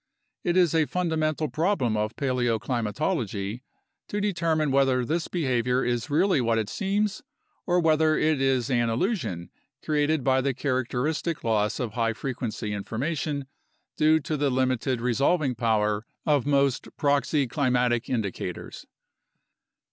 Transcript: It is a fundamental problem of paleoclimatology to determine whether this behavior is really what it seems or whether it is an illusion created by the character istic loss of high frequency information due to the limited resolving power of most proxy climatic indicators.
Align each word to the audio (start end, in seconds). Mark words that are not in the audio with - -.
It 0.43 0.57
is 0.57 0.73
a 0.73 0.85
fundamental 0.87 1.47
problem 1.47 1.95
of 1.95 2.15
paleoclimatology 2.15 3.61
to 4.07 4.19
determine 4.19 4.71
whether 4.71 5.05
this 5.05 5.27
behavior 5.27 5.85
is 5.85 6.09
really 6.09 6.41
what 6.41 6.57
it 6.57 6.69
seems 6.69 7.21
or 7.67 7.79
whether 7.79 8.17
it 8.17 8.41
is 8.41 8.71
an 8.71 8.89
illusion 8.89 9.51
created 9.83 10.23
by 10.23 10.41
the 10.41 10.55
character 10.55 11.03
istic 11.03 11.43
loss 11.43 11.79
of 11.79 11.93
high 11.93 12.13
frequency 12.13 12.73
information 12.73 13.45
due 13.95 14.19
to 14.21 14.37
the 14.37 14.49
limited 14.49 15.01
resolving 15.01 15.53
power 15.53 16.07
of 16.25 16.47
most 16.47 16.87
proxy 16.97 17.45
climatic 17.45 18.09
indicators. 18.09 18.87